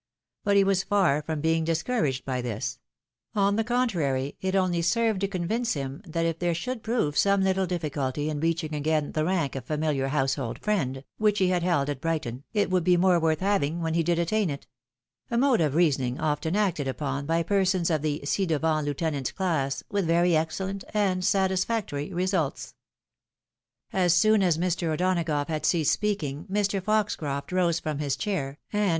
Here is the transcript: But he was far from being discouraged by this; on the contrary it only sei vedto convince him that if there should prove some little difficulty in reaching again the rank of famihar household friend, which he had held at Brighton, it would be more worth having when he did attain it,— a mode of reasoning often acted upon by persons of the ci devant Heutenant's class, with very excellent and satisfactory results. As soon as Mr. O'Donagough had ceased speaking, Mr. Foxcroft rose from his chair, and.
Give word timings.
But 0.43 0.57
he 0.57 0.63
was 0.63 0.81
far 0.81 1.21
from 1.21 1.41
being 1.41 1.63
discouraged 1.63 2.25
by 2.25 2.41
this; 2.41 2.79
on 3.35 3.55
the 3.55 3.63
contrary 3.63 4.35
it 4.41 4.55
only 4.55 4.81
sei 4.81 5.13
vedto 5.13 5.29
convince 5.29 5.73
him 5.73 6.01
that 6.07 6.25
if 6.25 6.39
there 6.39 6.55
should 6.55 6.81
prove 6.81 7.15
some 7.15 7.41
little 7.43 7.67
difficulty 7.67 8.27
in 8.27 8.39
reaching 8.39 8.73
again 8.73 9.11
the 9.11 9.23
rank 9.23 9.55
of 9.55 9.67
famihar 9.67 10.07
household 10.07 10.57
friend, 10.57 11.03
which 11.19 11.37
he 11.37 11.49
had 11.49 11.61
held 11.61 11.87
at 11.87 12.01
Brighton, 12.01 12.43
it 12.51 12.71
would 12.71 12.83
be 12.83 12.97
more 12.97 13.19
worth 13.19 13.41
having 13.41 13.81
when 13.81 13.93
he 13.93 14.01
did 14.01 14.17
attain 14.17 14.49
it,— 14.49 14.65
a 15.29 15.37
mode 15.37 15.61
of 15.61 15.75
reasoning 15.75 16.19
often 16.19 16.55
acted 16.55 16.87
upon 16.87 17.27
by 17.27 17.43
persons 17.43 17.91
of 17.91 18.01
the 18.01 18.21
ci 18.25 18.47
devant 18.47 18.87
Heutenant's 18.87 19.31
class, 19.31 19.83
with 19.91 20.07
very 20.07 20.35
excellent 20.35 20.83
and 20.95 21.23
satisfactory 21.23 22.11
results. 22.11 22.73
As 23.93 24.15
soon 24.15 24.41
as 24.41 24.57
Mr. 24.57 24.87
O'Donagough 24.95 25.47
had 25.49 25.63
ceased 25.63 25.93
speaking, 25.93 26.45
Mr. 26.51 26.81
Foxcroft 26.81 27.51
rose 27.51 27.79
from 27.79 27.99
his 27.99 28.15
chair, 28.15 28.57
and. 28.73 28.89